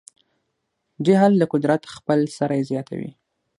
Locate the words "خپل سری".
1.95-2.61